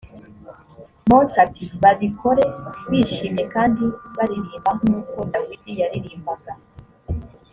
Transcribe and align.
mose 1.09 1.35
ati 1.45 1.63
babikore 1.83 2.45
bishimye 2.89 3.43
kandi 3.53 3.83
baririmba 4.17 4.69
nk 4.77 4.83
uko 4.99 5.17
dawidi 5.33 5.71
yaririmbaga 5.81 6.51